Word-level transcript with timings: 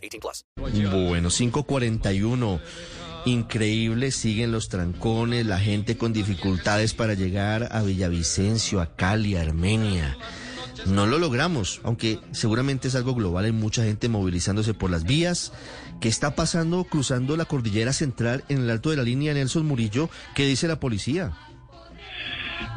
18 0.00 0.20
plus. 0.20 0.44
Bueno, 0.56 1.28
541. 1.28 2.60
Increíble, 3.26 4.12
siguen 4.12 4.50
los 4.50 4.70
trancones, 4.70 5.44
la 5.44 5.58
gente 5.58 5.98
con 5.98 6.12
dificultades 6.12 6.94
para 6.94 7.12
llegar 7.14 7.68
a 7.70 7.82
Villavicencio, 7.82 8.80
a 8.80 8.96
Cali, 8.96 9.36
a 9.36 9.42
Armenia. 9.42 10.16
No 10.86 11.06
lo 11.06 11.18
logramos, 11.18 11.80
aunque 11.84 12.18
seguramente 12.32 12.88
es 12.88 12.94
algo 12.94 13.14
global, 13.14 13.44
hay 13.44 13.52
mucha 13.52 13.84
gente 13.84 14.08
movilizándose 14.08 14.72
por 14.72 14.90
las 14.90 15.04
vías. 15.04 15.52
¿Qué 16.00 16.08
está 16.08 16.34
pasando 16.34 16.84
cruzando 16.84 17.36
la 17.36 17.44
cordillera 17.44 17.92
central 17.92 18.44
en 18.48 18.62
el 18.62 18.70
alto 18.70 18.88
de 18.88 18.96
la 18.96 19.02
línea 19.02 19.34
Nelson 19.34 19.66
Murillo? 19.66 20.08
¿Qué 20.34 20.46
dice 20.46 20.66
la 20.66 20.80
policía? 20.80 21.36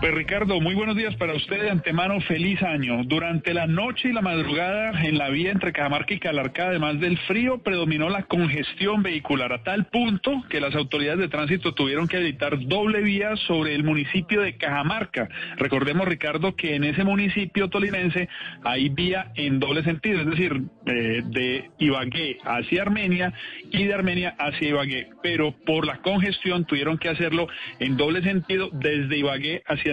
Pues 0.04 0.16
Ricardo, 0.16 0.60
muy 0.60 0.76
buenos 0.76 0.98
días 0.98 1.16
para 1.16 1.34
usted 1.34 1.62
de 1.62 1.70
antemano, 1.70 2.20
feliz 2.20 2.62
año. 2.62 3.06
Durante 3.06 3.54
la 3.54 3.68
noche 3.68 4.10
y 4.10 4.12
la 4.12 4.20
madrugada 4.20 5.02
en 5.02 5.18
la 5.18 5.30
vía 5.30 5.50
entre 5.50 5.72
Cajamarca 5.72 6.14
y 6.14 6.20
Calarcá, 6.20 6.68
además 6.68 7.00
del 7.00 7.18
frío, 7.20 7.60
predominó 7.60 8.10
la 8.10 8.24
congestión 8.24 9.02
vehicular 9.02 9.54
a 9.54 9.64
tal 9.64 9.86
punto 9.86 10.44
que 10.50 10.60
las 10.60 10.76
autoridades 10.76 11.20
de 11.20 11.30
tránsito 11.30 11.74
tuvieron 11.74 12.10
que 12.10 12.18
habilitar 12.18 12.60
doble 12.68 13.02
vía 13.02 13.38
sobre 13.48 13.76
el 13.76 13.86
municipio 13.86 14.42
de 14.42 14.58
Cajamarca. 14.58 15.30
Recordemos, 15.56 16.06
Ricardo, 16.06 16.54
que 16.54 16.76
en 16.76 16.84
ese 16.84 17.06
municipio 17.06 17.70
tolimense 17.70 18.28
hay 18.66 18.90
vía 18.90 19.32
en 19.36 19.62
doble 19.62 19.84
sentido, 19.84 20.20
es 20.20 20.26
decir, 20.26 20.64
eh, 20.86 21.22
de 21.28 21.70
Ibagué 21.80 22.40
hacia 22.44 22.82
Armenia 22.82 23.32
y 23.72 23.86
de 23.86 23.94
Armenia 23.94 24.36
hacia 24.38 24.68
Ibagué, 24.68 25.08
pero 25.22 25.56
por 25.66 25.88
la 25.88 26.00
congestión 26.00 26.66
tuvieron 26.66 26.98
que 26.98 27.08
hacerlo 27.08 27.48
en 27.80 27.96
doble 27.96 28.22
sentido 28.22 28.70
desde 28.74 29.18
Ibagué 29.18 29.64
hacia 29.66 29.93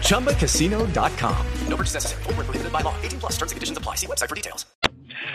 ChumbaCasino.com. 0.00 1.46
No 1.68 1.76
purchase 1.76 1.94
necessary. 1.94 2.22
Prohibited 2.22 2.72
by 2.72 2.80
law. 2.80 2.94
18 3.02 3.20
plus. 3.20 3.32
Terms 3.32 3.52
and 3.52 3.56
conditions 3.56 3.78
apply. 3.78 3.96
See 3.96 4.06
website 4.06 4.28
for 4.28 4.36
details. 4.36 4.64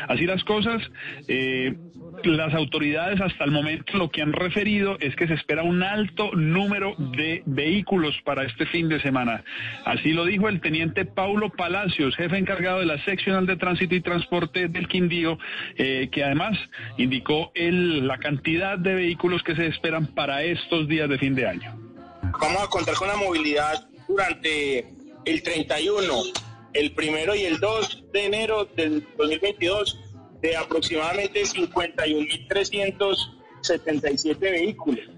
Así 0.08 0.25
las 0.25 0.44
cosas, 0.44 0.81
eh, 1.28 1.75
las 2.23 2.53
autoridades 2.53 3.22
hasta 3.22 3.44
el 3.44 3.52
momento 3.52 3.97
lo 3.97 4.09
que 4.09 4.22
han 4.22 4.34
referido 4.34 4.97
es 5.00 5.16
que 5.16 5.28
se 5.28 5.34
espera 5.34 5.64
un 5.64 5.84
alto 5.84 6.31
número 6.34 6.95
de 6.97 7.44
vehículos 7.45 8.16
para 8.23 8.44
este 8.44 8.66
fin 8.66 8.90
de 8.90 9.02
semana. 9.02 9.44
Así 9.86 10.12
lo 10.14 10.25
dijo 10.25 10.50
el 10.50 10.62
teniente 10.62 11.06
Paulo 11.06 11.50
Palacios, 11.50 12.16
jefe 12.16 12.38
encargado 12.38 12.80
de 12.80 12.86
la 12.86 13.03
seccional 13.06 13.45
de 13.45 13.56
tránsito 13.58 13.96
y 13.96 14.01
transporte 14.01 14.68
del 14.68 14.88
Quindío, 14.88 15.38
eh, 15.78 16.09
que 16.12 16.24
además 16.24 16.57
indicó 16.97 17.51
el, 17.56 18.07
la 18.07 18.18
cantidad 18.18 18.78
de 18.78 18.96
vehículos 18.96 19.44
que 19.44 19.56
se 19.56 19.68
esperan 19.68 20.07
para 20.07 20.44
estos 20.44 20.88
días 20.88 21.09
de 21.09 21.18
fin 21.18 21.36
de 21.36 21.47
año. 21.47 21.75
Vamos 22.40 22.63
a 22.63 22.68
contar 22.68 22.96
con 22.96 23.07
la 23.07 23.16
movilidad 23.16 23.88
durante 24.09 24.94
el 25.25 25.44
31, 25.44 26.24
el 26.74 26.94
primero 26.94 27.36
y 27.36 27.46
el 27.46 27.59
2 27.59 28.06
de 28.12 28.25
enero 28.25 28.66
del 28.75 29.08
2022 29.18 30.00
de 30.42 30.58
aproximadamente 30.58 31.44
51.377 31.44 34.40
vehículos. 34.40 35.09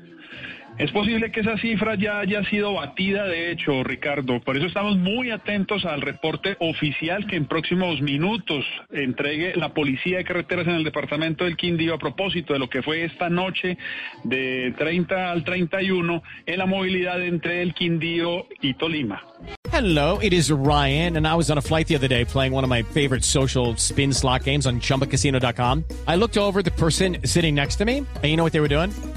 Es 0.81 0.89
posible 0.89 1.31
que 1.31 1.41
esa 1.41 1.59
cifra 1.59 1.93
ya 1.93 2.21
haya 2.21 2.43
sido 2.45 2.73
batida, 2.73 3.25
de 3.25 3.51
hecho, 3.51 3.83
Ricardo. 3.83 4.41
Por 4.41 4.57
eso 4.57 4.65
estamos 4.65 4.97
muy 4.97 5.29
atentos 5.29 5.85
al 5.85 6.01
reporte 6.01 6.57
oficial 6.59 7.27
que 7.27 7.35
en 7.35 7.45
próximos 7.45 8.01
minutos 8.01 8.65
entregue 8.91 9.53
la 9.55 9.75
Policía 9.75 10.17
de 10.17 10.23
Carreteras 10.23 10.65
en 10.65 10.73
el 10.73 10.83
departamento 10.83 11.43
del 11.43 11.55
Quindío 11.55 11.93
a 11.93 11.99
propósito 11.99 12.53
de 12.53 12.57
lo 12.57 12.67
que 12.67 12.81
fue 12.81 13.05
esta 13.05 13.29
noche 13.29 13.77
de 14.23 14.73
30 14.75 15.31
al 15.31 15.43
31 15.43 16.23
en 16.47 16.57
la 16.57 16.65
movilidad 16.65 17.23
entre 17.23 17.61
el 17.61 17.75
Quindío 17.75 18.47
y 18.59 18.73
Tolima. 18.73 19.21
Hello, 19.71 20.17
it 20.17 20.33
is 20.33 20.49
Ryan, 20.49 21.15
and 21.15 21.27
I 21.27 21.35
was 21.35 21.51
on 21.51 21.59
a 21.59 21.61
flight 21.61 21.87
the 21.87 21.95
other 21.95 22.07
day 22.07 22.25
playing 22.25 22.53
one 22.53 22.63
of 22.63 22.71
my 22.71 22.81
favorite 22.81 23.23
social 23.23 23.75
spin 23.77 24.11
slot 24.11 24.45
games 24.45 24.65
on 24.65 24.79
chumbacasino.com. 24.79 25.83
I 26.07 26.15
looked 26.15 26.39
over 26.39 26.63
the 26.63 26.71
person 26.71 27.19
sitting 27.23 27.53
next 27.53 27.75
to 27.75 27.85
me, 27.85 27.97
and 27.99 28.25
you 28.25 28.35
know 28.35 28.43
what 28.43 28.53
they 28.53 28.61
were 28.61 28.67
doing? 28.67 28.91